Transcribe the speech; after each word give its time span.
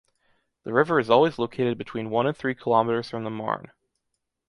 The 0.63 0.73
river 0.73 0.97
is 0.99 1.11
always 1.11 1.37
located 1.37 1.77
between 1.77 2.09
one 2.09 2.25
and 2.25 2.35
three 2.35 2.55
kilometers 2.55 3.07
from 3.11 3.23
the 3.23 3.29
Marne. 3.29 3.71